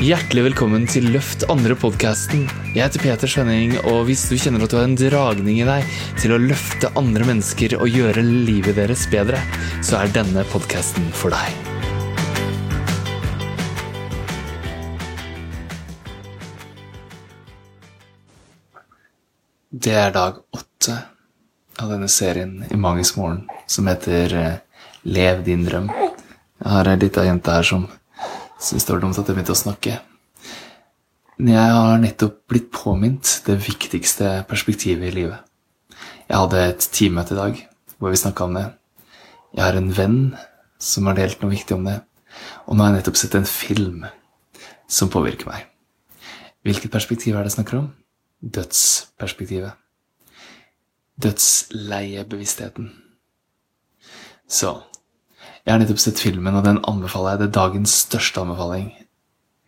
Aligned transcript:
Hjertelig 0.00 0.46
velkommen 0.46 0.86
til 0.88 1.10
Løft 1.12 1.42
andre-podkasten. 1.52 2.46
Jeg 2.72 2.86
heter 2.86 3.02
Peter 3.02 3.28
Skjønning, 3.28 3.74
og 3.90 4.06
hvis 4.08 4.22
du 4.30 4.38
kjenner 4.40 4.62
at 4.64 4.72
du 4.72 4.78
har 4.78 4.86
en 4.88 4.94
dragning 4.96 5.58
i 5.60 5.66
deg 5.68 5.90
til 6.16 6.32
å 6.32 6.38
løfte 6.40 6.88
andre 6.96 7.26
mennesker 7.28 7.74
og 7.76 7.92
gjøre 7.92 8.24
livet 8.24 8.78
deres 8.80 9.02
bedre, 9.12 9.36
så 9.84 9.98
er 10.00 10.14
denne 10.14 10.46
podkasten 10.48 11.04
for 11.12 11.36
deg. 11.36 11.52
Det 19.68 20.00
er 20.00 20.16
dag 20.16 20.40
åtte 20.56 20.96
av 21.76 21.92
denne 21.92 22.08
serien 22.08 22.62
i 22.72 22.80
Magisk 22.88 23.20
morgen 23.20 23.44
som 23.68 23.92
heter 23.92 24.38
eh, 24.46 24.52
Lev 25.04 25.44
din 25.44 25.68
drøm. 25.68 25.92
Jeg 25.92 26.70
har 26.72 26.88
ei 26.88 27.00
lita 27.04 27.28
jente 27.28 27.52
her 27.52 27.74
som 27.76 27.90
syns 28.60 28.86
det 28.86 28.94
var 28.94 29.02
dumt 29.02 29.18
at 29.18 29.28
jeg 29.28 29.36
begynte 29.36 29.56
å 29.56 29.60
snakke. 29.60 29.96
Men 31.40 31.54
jeg 31.54 31.72
har 31.72 32.02
nettopp 32.02 32.36
blitt 32.52 32.68
påminnet 32.74 33.38
det 33.46 33.56
viktigste 33.64 34.42
perspektivet 34.50 35.08
i 35.08 35.16
livet. 35.22 35.40
Jeg 36.28 36.36
hadde 36.36 36.64
et 36.68 36.88
teammøte 36.92 37.34
i 37.34 37.40
dag 37.40 37.62
hvor 37.96 38.12
vi 38.12 38.20
snakka 38.20 38.46
om 38.46 38.58
det. 38.58 38.66
Jeg 39.56 39.64
har 39.64 39.78
en 39.78 39.90
venn 39.96 40.20
som 40.80 41.08
har 41.08 41.16
delt 41.16 41.40
noe 41.40 41.52
viktig 41.52 41.76
om 41.76 41.88
det. 41.88 41.96
Og 42.68 42.76
nå 42.76 42.84
har 42.84 42.92
jeg 42.92 43.00
nettopp 43.00 43.18
sett 43.18 43.36
en 43.38 43.48
film 43.48 44.04
som 44.90 45.10
påvirker 45.12 45.48
meg. 45.48 45.64
Hvilket 46.66 46.92
perspektiv 46.92 47.34
er 47.34 47.42
det 47.42 47.50
jeg 47.50 47.58
snakker 47.58 47.80
om? 47.80 47.88
Dødsperspektivet. 48.40 49.72
Dødsleiebevisstheten. 51.20 52.92
Så 54.50 54.76
jeg 55.66 55.74
har 55.74 55.80
nettopp 55.82 56.00
sett 56.00 56.20
filmen, 56.22 56.56
og 56.56 56.64
den 56.64 56.80
anbefaler 56.88 57.34
jeg. 57.34 57.40
Det 57.40 57.48
er 57.50 57.56
dagens 57.58 57.96
største 58.06 58.40
anbefaling. 58.42 58.88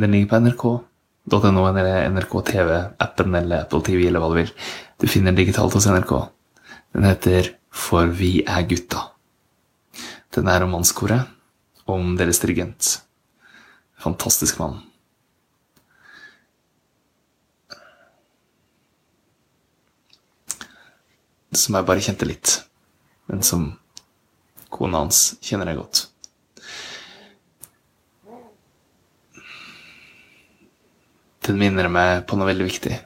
Den 0.00 0.14
ligger 0.14 0.30
på 0.30 0.40
nrk.no 0.44 1.64
eller 1.66 2.10
NRK 2.14 2.34
TV-appen 2.52 3.34
eller 3.40 3.64
Apple 3.64 3.82
TV 3.86 4.06
eller 4.06 4.22
hva 4.22 4.30
du 4.30 4.38
vil. 4.38 4.52
Du 5.02 5.08
finner 5.10 5.32
den 5.32 5.40
digitalt 5.42 5.74
hos 5.74 5.88
NRK. 5.90 6.14
Den 6.94 7.08
heter 7.08 7.54
For 7.70 8.06
vi 8.06 8.40
er 8.42 8.64
gutta. 8.66 9.10
Den 10.34 10.48
er 10.50 10.62
om 10.62 10.72
mannskoret, 10.74 11.26
om 11.86 12.16
deres 12.18 12.40
dirigent. 12.42 13.00
Fantastisk 14.02 14.58
mann. 14.58 14.80
Som 21.50 21.74
jeg 21.74 21.86
bare 21.86 22.02
kjente 22.02 22.26
litt, 22.30 22.56
men 23.30 23.42
som 23.42 23.72
kona 24.72 25.04
hans 25.04 25.34
kjenner 25.44 25.70
jeg 25.70 25.80
godt. 25.80 26.06
Den 31.46 31.58
minner 31.58 31.88
meg 31.90 32.24
på 32.30 32.38
noe 32.38 32.48
veldig 32.50 32.66
viktig. 32.68 32.96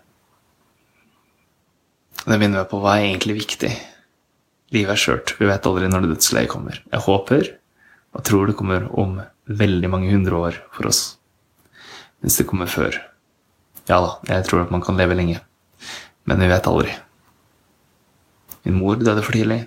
Den 2.25 2.41
minner 2.41 2.63
meg 2.63 2.71
på 2.71 2.81
hva 2.83 2.99
er 2.99 3.09
egentlig 3.09 3.39
viktig. 3.39 3.71
Livet 4.75 4.97
er 4.97 5.01
skjørt. 5.01 5.35
Vi 5.39 5.49
vet 5.49 5.67
aldri 5.69 5.89
når 5.89 6.05
det 6.05 6.15
dødsleiet 6.17 6.51
kommer. 6.53 6.81
Jeg 6.91 7.05
håper 7.07 7.51
og 8.15 8.25
tror 8.27 8.49
det 8.49 8.57
kommer 8.59 8.87
om 9.01 9.19
veldig 9.51 9.91
mange 9.91 10.13
hundre 10.13 10.41
år 10.49 10.59
for 10.75 10.89
oss. 10.91 11.03
Hvis 12.25 12.41
det 12.41 12.49
kommer 12.51 12.71
før. 12.71 12.97
Ja 13.89 14.01
da, 14.01 14.15
jeg 14.31 14.47
tror 14.49 14.65
at 14.65 14.73
man 14.73 14.83
kan 14.85 14.97
leve 14.99 15.17
lenge. 15.19 15.41
Men 16.25 16.41
vi 16.41 16.49
vet 16.49 16.69
aldri. 16.71 16.95
Min 18.65 18.79
mor 18.81 18.97
døde 18.97 19.23
for 19.23 19.37
tidlig. 19.37 19.67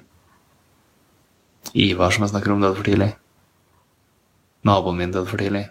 Ivar, 1.73 2.11
som 2.11 2.23
jeg 2.23 2.31
snakker 2.31 2.53
om, 2.53 2.61
døde 2.61 2.77
for 2.77 2.87
tidlig. 2.87 3.11
Naboen 4.67 4.97
min 4.99 5.11
døde 5.11 5.27
for 5.29 5.41
tidlig. 5.41 5.67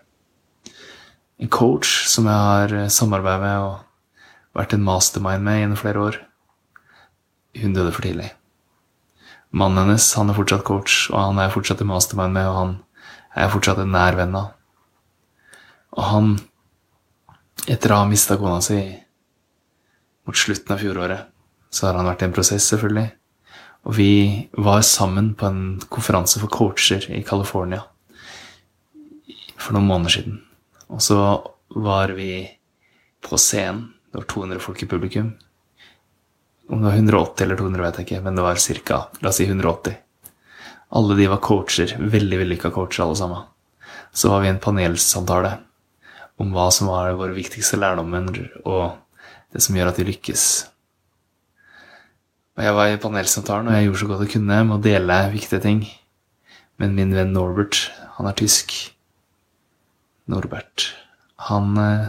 En 1.41 1.53
coach 1.53 2.07
som 2.09 2.29
jeg 2.29 2.35
har 2.49 2.89
samarbeidet 2.93 3.43
med 3.43 3.67
og 3.67 4.57
vært 4.57 4.73
en 4.77 4.85
mastermind 4.87 5.45
med 5.45 5.61
gjennom 5.61 5.81
flere 5.81 6.03
år, 6.03 6.19
hun 7.61 7.77
døde 7.77 7.93
for 7.93 8.07
tidlig. 8.07 8.31
Mannen 9.57 9.85
hennes 9.85 10.09
han 10.19 10.31
er 10.33 10.37
fortsatt 10.37 10.65
coach, 10.67 11.07
og 11.13 11.21
han 11.21 11.41
er 11.41 11.53
fortsatt 11.53 11.81
en 11.81 11.91
mastermind 11.93 12.35
med, 12.37 12.49
og 12.49 12.57
han 12.57 12.75
er 13.37 13.53
fortsatt 13.53 13.81
en 13.83 13.93
nær 13.95 14.17
venn 14.19 14.37
av. 14.37 14.53
Og 15.97 16.09
han, 16.11 16.33
etter 17.69 17.93
å 17.93 18.03
ha 18.03 18.09
mista 18.09 18.37
kona 18.41 18.61
si 18.65 18.81
mot 20.27 20.37
slutten 20.37 20.75
av 20.75 20.83
fjoråret, 20.83 21.29
så 21.71 21.89
har 21.89 22.01
han 22.01 22.09
vært 22.09 22.25
i 22.25 22.29
en 22.29 22.35
prosess, 22.37 22.67
selvfølgelig. 22.69 23.11
Og 23.87 23.95
vi 23.95 24.49
var 24.59 24.83
sammen 24.83 25.35
på 25.39 25.47
en 25.47 25.61
konferanse 25.89 26.41
for 26.43 26.51
coacher 26.51 27.05
i 27.15 27.23
California 27.27 27.85
for 29.57 29.77
noen 29.77 29.87
måneder 29.87 30.17
siden. 30.19 30.41
Og 30.91 31.03
så 31.03 31.19
var 31.77 32.15
vi 32.19 32.47
på 33.23 33.39
scenen. 33.39 33.93
Det 34.11 34.21
var 34.21 34.27
200 34.33 34.63
folk 34.63 34.83
i 34.83 34.89
publikum. 34.91 35.33
Om 36.69 36.83
det 36.83 36.89
var 36.89 36.99
180 36.99 37.45
eller 37.45 37.57
200, 37.61 37.83
vet 37.85 37.99
jeg 38.01 38.07
ikke, 38.07 38.23
men 38.25 38.39
det 38.39 38.45
var 38.47 38.59
ca. 38.59 39.01
La 39.23 39.31
oss 39.31 39.39
si 39.39 39.47
180. 39.47 39.97
Alle 40.99 41.17
de 41.19 41.29
var 41.31 41.43
coacher. 41.43 41.95
Veldig 41.99 42.41
vellykka 42.43 42.71
coacher, 42.75 43.05
alle 43.05 43.19
sammen. 43.19 43.47
Så 44.13 44.31
var 44.33 44.43
vi 44.43 44.51
i 44.51 44.55
en 44.55 44.63
panelsamtale 44.63 45.59
om 46.43 46.51
hva 46.53 46.71
som 46.75 46.91
var 46.91 47.15
våre 47.17 47.37
viktigste 47.37 47.79
lærdommer, 47.81 48.27
og 48.67 48.97
det 49.55 49.63
som 49.65 49.77
gjør 49.79 49.93
at 49.93 50.01
vi 50.01 50.11
lykkes. 50.11 50.47
Og 52.57 52.65
jeg 52.65 52.73
var 52.73 52.89
i 52.89 53.01
panelsamtalen, 53.01 53.67
og 53.69 53.75
jeg 53.77 53.85
gjorde 53.85 53.99
så 54.01 54.07
godt 54.09 54.23
jeg 54.25 54.31
kunne 54.33 54.59
med 54.65 54.79
å 54.79 54.85
dele 54.85 55.17
viktige 55.35 55.61
ting. 55.61 55.83
Men 56.81 56.95
min 56.97 57.11
venn 57.13 57.35
Norbert, 57.35 57.91
han 58.17 58.29
er 58.31 58.37
tysk. 58.37 58.73
Norbert. 60.33 60.87
Han 61.51 61.77
eh, 61.77 62.07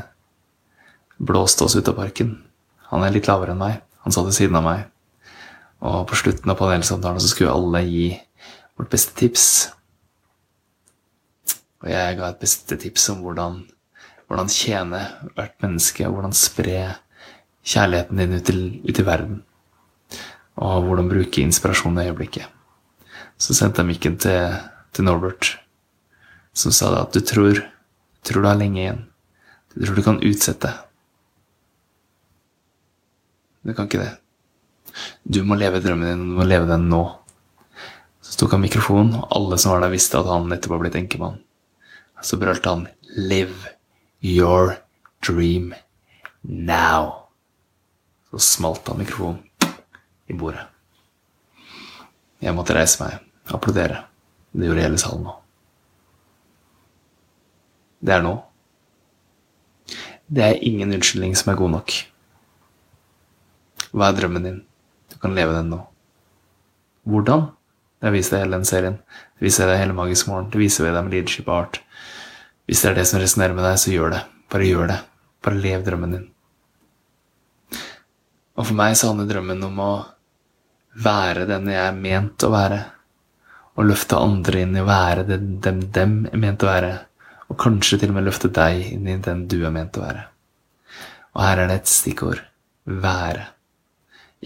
blåste 1.19 1.65
oss 1.65 1.75
ut 1.75 1.91
av 1.91 1.97
parken. 1.99 2.37
Han 2.93 3.03
er 3.03 3.11
litt 3.11 3.27
lavere 3.27 3.51
enn 3.51 3.59
meg. 3.59 3.81
Han 4.05 4.15
satt 4.15 4.29
ved 4.29 4.37
siden 4.37 4.55
av 4.55 4.63
meg. 4.63 4.85
Og 5.83 6.05
på 6.07 6.21
slutten 6.23 6.53
av 6.53 6.59
panelsamtalen 6.61 7.19
så 7.19 7.33
skulle 7.33 7.51
alle 7.51 7.83
gi 7.83 8.07
vårt 8.79 8.93
beste 8.95 9.17
tips. 9.19 9.49
Og 11.83 11.91
jeg 11.91 12.15
ga 12.21 12.31
et 12.31 12.39
beste 12.39 12.79
tips 12.79 13.09
om 13.11 13.19
hvordan, 13.25 13.59
hvordan 14.31 14.55
tjene 14.55 15.03
hvert 15.33 15.59
menneske, 15.65 16.07
og 16.07 16.15
hvordan 16.15 16.39
spre 16.39 16.79
kjærligheten 17.67 18.23
din 18.23 18.39
ut 18.39 18.47
til, 18.47 18.63
ut 18.87 19.03
i 19.03 19.07
verden 19.11 19.43
og 20.57 20.87
hvordan 20.87 21.09
bruke 21.09 21.43
inspirasjon 21.43 21.99
i 22.01 22.07
øyeblikket. 22.09 22.47
Så 23.37 23.53
sendte 23.53 23.83
jeg 23.83 23.91
mikken 23.91 24.17
til, 24.21 24.55
til 24.93 25.05
Norbert, 25.05 25.53
som 26.57 26.73
sa 26.73 26.89
at 27.03 27.13
du 27.13 27.21
tror, 27.21 27.61
tror 28.25 28.41
du 28.41 28.49
har 28.49 28.57
lenge 28.57 28.81
igjen. 28.81 29.03
Du 29.73 29.85
tror 29.85 29.99
du 29.99 30.05
kan 30.05 30.23
utsette. 30.25 30.71
Du 33.61 33.73
kan 33.77 33.85
ikke 33.85 34.01
det. 34.01 34.13
Du 35.27 35.43
må 35.45 35.57
leve 35.59 35.83
drømmen 35.83 36.09
din, 36.09 36.25
du 36.31 36.39
må 36.39 36.47
leve 36.47 36.69
den 36.69 36.87
nå. 36.89 37.03
Så 38.25 38.39
tok 38.41 38.55
han 38.55 38.63
mikrofonen, 38.65 39.13
og 39.19 39.29
alle 39.37 39.59
som 39.61 39.75
var 39.75 39.85
der, 39.85 39.93
visste 39.93 40.17
at 40.17 40.29
han 40.31 40.49
nettopp 40.49 40.73
var 40.73 40.85
blitt 40.85 40.97
enkemann. 40.97 41.37
Så 42.25 42.39
brølte 42.41 42.73
han 42.73 42.87
'Live 43.13 43.75
your 44.23 44.77
dream 45.21 45.75
now'. 46.43 47.29
Så 48.31 48.39
smalt 48.39 48.87
han 48.87 48.97
mikrofonen 48.97 49.46
i 50.27 50.35
bordet. 50.37 50.65
Jeg 52.43 52.53
måtte 52.53 52.75
reise 52.77 53.01
meg, 53.01 53.17
applaudere. 53.49 54.03
Det 54.53 54.67
gjorde 54.67 54.85
hele 54.85 55.01
salen 55.01 55.25
nå. 55.25 55.33
Det 58.03 58.13
er 58.13 58.23
nå. 58.23 58.35
Det 60.27 60.43
er 60.43 60.63
ingen 60.67 60.93
unnskyldning 60.93 61.35
som 61.39 61.51
er 61.51 61.59
god 61.59 61.73
nok. 61.77 61.93
Hva 63.95 64.09
er 64.09 64.17
drømmen 64.17 64.45
din? 64.45 64.59
Du 65.09 65.17
kan 65.21 65.35
leve 65.35 65.55
den 65.55 65.71
nå. 65.71 65.81
Hvordan? 67.07 67.47
Det 68.03 68.13
viser 68.13 68.35
deg 68.35 68.43
hele 68.45 68.57
den 68.59 68.67
serien. 68.69 68.97
Det 69.37 69.47
viser 69.47 69.69
deg 69.69 69.79
hele 69.81 69.95
Magisk 69.97 70.27
morgen. 70.29 70.51
Det 70.53 70.59
viser 70.61 70.89
deg 70.91 70.99
med 70.99 71.15
leadership 71.15 71.47
art. 71.49 71.79
Hvis 72.67 72.83
det 72.83 72.91
er 72.91 72.99
det 72.99 73.07
som 73.09 73.21
resonnerer 73.21 73.55
med 73.57 73.65
deg, 73.65 73.79
så 73.81 73.93
gjør 73.93 74.13
det. 74.13 74.25
Bare 74.51 74.67
gjør 74.67 74.91
det. 74.91 74.97
Bare 75.45 75.61
lev 75.63 75.85
drømmen 75.87 76.13
din. 76.17 76.27
Og 78.57 78.67
for 78.67 78.77
meg 78.77 78.97
så 78.97 79.11
handler 79.11 79.29
drømmen 79.29 79.63
om 79.69 79.81
å 79.81 79.91
være 81.03 81.45
den 81.49 81.69
jeg 81.71 81.83
er 81.83 81.97
ment 81.97 82.45
å 82.45 82.51
være. 82.53 82.79
Og 83.77 83.85
løfte 83.85 84.17
andre 84.17 84.63
inn 84.63 84.75
i 84.75 84.81
å 84.81 84.87
være 84.87 85.27
den 85.27 85.59
dem, 85.61 85.83
dem 85.93 86.15
er 86.31 86.41
ment 86.41 86.65
å 86.65 86.71
være. 86.71 86.93
Og 87.47 87.59
kanskje 87.61 88.01
til 88.01 88.11
og 88.11 88.17
med 88.17 88.27
løfte 88.27 88.51
deg 88.53 88.93
inn 88.95 89.07
i 89.07 89.17
den 89.23 89.45
du 89.49 89.59
er 89.61 89.73
ment 89.73 89.97
å 89.99 90.05
være. 90.05 90.25
Og 91.37 91.43
her 91.45 91.61
er 91.61 91.69
det 91.69 91.81
et 91.81 91.91
stikkord 91.91 92.41
være. 92.87 93.45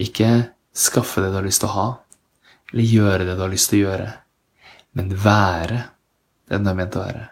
Ikke 0.02 0.30
skaffe 0.76 1.22
det 1.22 1.32
du 1.32 1.38
har 1.38 1.46
lyst 1.46 1.62
til 1.64 1.70
å 1.70 1.76
ha, 1.76 1.86
eller 2.72 2.88
gjøre 2.88 3.26
det 3.28 3.36
du 3.36 3.44
har 3.44 3.52
lyst 3.52 3.70
til 3.72 3.82
å 3.82 3.86
gjøre, 3.86 4.10
men 4.96 5.12
være 5.24 5.80
den 6.52 6.64
du 6.64 6.72
er 6.72 6.78
ment 6.78 6.98
å 6.98 7.06
være. 7.06 7.26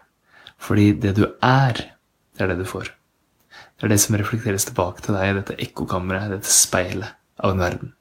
Fordi 0.60 0.90
det 1.02 1.14
du 1.16 1.24
er, 1.44 1.84
det 2.36 2.44
er 2.44 2.52
det 2.52 2.60
du 2.60 2.66
får. 2.68 2.92
Det 3.76 3.86
er 3.86 3.94
det 3.94 4.00
som 4.02 4.16
reflekteres 4.20 4.68
tilbake 4.68 5.04
til 5.04 5.16
deg 5.16 5.30
i 5.30 5.38
dette 5.38 5.56
ekkokammeret, 5.64 6.34
dette 6.34 6.52
speilet 6.52 7.16
av 7.40 7.54
en 7.54 7.64
verden. 7.64 7.94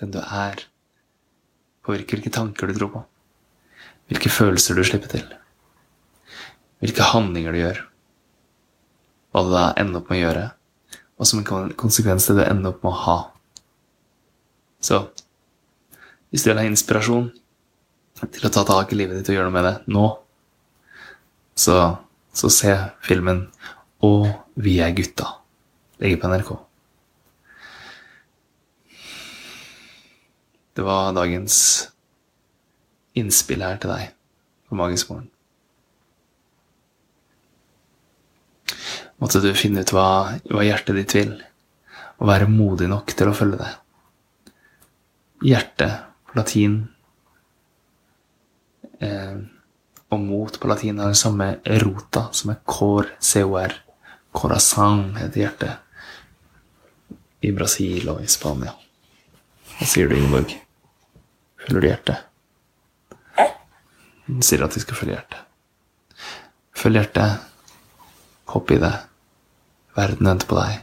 Den 0.00 0.12
du 0.14 0.18
er, 0.22 0.62
påvirker 1.86 2.18
hvilke 2.18 2.32
tanker 2.34 2.68
du 2.68 2.76
tror 2.76 2.92
på, 2.92 3.02
hvilke 4.10 4.32
følelser 4.32 4.78
du 4.78 4.84
slipper 4.86 5.12
til. 5.12 5.26
hvilke 6.78 7.02
handlinger 7.02 7.52
du 7.52 7.58
gjør, 7.58 7.78
hva 9.34 9.42
du 9.42 9.48
da 9.50 9.62
ender 9.80 9.98
opp 9.98 10.12
med 10.12 10.20
å 10.20 10.22
gjøre, 10.22 10.44
og 11.18 11.26
som 11.26 11.40
en 11.40 11.72
konsekvens 11.74 12.28
det 12.28 12.36
du 12.38 12.44
ender 12.44 12.70
opp 12.70 12.84
med 12.84 12.92
å 12.92 13.00
ha. 13.02 13.16
Så 14.78 15.00
hvis 16.30 16.44
du 16.44 16.52
vil 16.52 16.60
ha 16.60 16.68
inspirasjon 16.68 17.32
til 18.20 18.46
å 18.46 18.52
ta 18.54 18.62
tak 18.68 18.94
i 18.94 19.00
livet 19.00 19.18
ditt 19.18 19.32
og 19.32 19.38
gjøre 19.38 19.48
noe 19.48 19.56
med 19.56 19.66
det 19.66 19.74
nå, 19.90 20.06
så, 21.58 21.98
så 22.30 22.50
se 22.52 22.76
filmen 23.02 23.48
'Og 23.98 24.28
vi 24.54 24.78
er 24.78 24.94
gutta'. 24.94 25.26
Ligger 25.98 26.20
på 26.22 26.28
NRK. 26.30 26.67
Det 30.78 30.84
var 30.86 31.10
dagens 31.10 31.88
innspill 33.18 33.64
her 33.66 33.80
til 33.82 33.90
deg 33.90 34.12
på 34.70 34.76
Magisk 34.78 35.08
morgen. 35.10 35.24
Måtte 39.18 39.40
du 39.42 39.48
finne 39.58 39.82
ut 39.82 39.90
hva, 39.90 40.38
hva 40.46 40.62
hjertet 40.62 40.94
ditt 41.00 41.14
vil, 41.16 41.32
og 42.22 42.30
være 42.30 42.46
modig 42.52 42.86
nok 42.92 43.10
til 43.10 43.26
å 43.26 43.34
følge 43.34 43.58
det. 43.58 43.72
Hjerte 45.50 45.88
på 46.30 46.38
latin 46.38 46.78
eh, 49.02 49.34
og 50.14 50.24
mot 50.28 50.60
på 50.62 50.70
latin 50.70 51.02
er 51.02 51.10
den 51.10 51.18
samme 51.24 51.48
rota, 51.82 52.28
som 52.30 52.54
er 52.54 52.62
cor, 52.62 53.10
cor. 53.18 53.74
Corazon 54.30 55.16
heter 55.18 55.42
hjertet 55.42 55.74
i 57.42 57.50
Brasil 57.58 58.14
og 58.14 58.22
i 58.22 58.30
Spania. 58.30 58.78
Hva 59.74 59.90
sier 59.90 60.06
du, 60.06 60.14
Ingeborg? 60.22 60.67
Følger 61.62 61.80
du 61.80 61.88
hjertet? 61.88 62.24
Den 64.28 64.44
sier 64.44 64.64
at 64.64 64.74
de 64.76 64.82
skal 64.82 64.98
følge 64.98 65.16
hjertet. 65.16 65.44
Følg 66.76 67.00
hjertet. 67.00 67.46
Hopp 68.52 68.70
i 68.72 68.80
det. 68.80 68.92
Verden 69.96 70.28
venter 70.30 70.48
på 70.50 70.58
deg. 70.58 70.82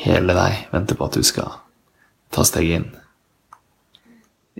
Hele 0.00 0.36
deg 0.36 0.64
venter 0.72 0.96
på 0.96 1.06
at 1.06 1.18
du 1.18 1.26
skal 1.26 1.60
ta 2.32 2.44
steget 2.46 2.80
inn. 2.80 2.88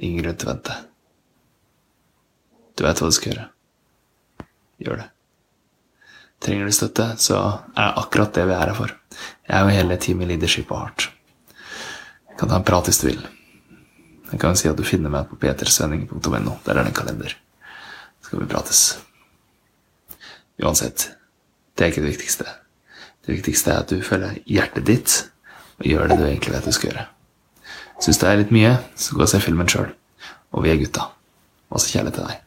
Ingen 0.00 0.23
grunn 0.23 0.37
til 0.37 0.49
å 0.49 0.52
vente. 0.52 0.76
Du 2.76 2.85
vet 2.87 3.00
hva 3.00 3.08
du 3.08 3.17
skal 3.17 3.32
gjøre. 3.32 3.49
Gjør 4.81 5.03
det. 5.03 5.08
Trenger 6.41 6.70
du 6.70 6.73
støtte, 6.73 7.06
så 7.20 7.41
er 7.76 7.82
det 7.91 8.00
akkurat 8.00 8.32
det 8.37 8.46
vi 8.49 8.55
er 8.56 8.62
her 8.70 8.76
for. 8.76 8.94
Jeg 9.49 9.56
er 9.56 9.67
jo 9.67 9.76
hele 9.76 9.99
teamet 10.00 10.31
Leadership 10.31 10.70
og 10.73 10.81
Heart. 10.81 11.11
Jeg 12.31 12.38
kan 12.41 12.53
ta 12.53 12.61
en 12.61 12.69
prat 12.69 12.88
hvis 12.88 13.03
du 13.03 13.11
vil. 13.11 13.20
Jeg 14.31 14.41
kan 14.41 14.56
si 14.59 14.69
at 14.71 14.79
du 14.79 14.87
finner 14.87 15.11
meg 15.12 15.27
på 15.31 15.38
petersvenning.no. 15.43 16.59
Der 16.65 16.77
er 16.77 16.85
det 16.85 16.91
en 16.93 16.99
kalender 17.00 17.35
skal 18.31 18.41
vi 18.41 18.47
prates. 18.47 18.81
Uansett, 20.62 21.11
det 21.75 21.82
er 21.82 21.91
ikke 21.91 22.03
det 22.05 22.12
viktigste. 22.12 22.44
Det 23.27 23.35
viktigste 23.35 23.73
er 23.73 23.81
at 23.82 23.91
du 23.91 24.05
følger 24.06 24.37
hjertet 24.47 24.87
ditt 24.87 25.15
og 25.81 25.88
gjør 25.88 26.12
det 26.12 26.19
du 26.21 26.27
egentlig 26.29 26.55
vet 26.55 26.69
du 26.69 26.77
skal 26.77 26.93
gjøre. 26.93 27.06
Syns 28.00 28.21
det 28.23 28.29
er 28.29 28.38
litt 28.38 28.53
mye, 28.55 28.77
så 28.94 29.17
gå 29.17 29.25
og 29.25 29.32
se 29.32 29.41
filmen 29.43 29.69
sjøl. 29.69 29.91
Og 30.55 30.62
vi 30.62 30.71
er 30.71 30.79
gutta. 30.79 31.09
Masse 31.75 31.91
kjærlighet 31.91 32.21
til 32.21 32.29
deg. 32.31 32.47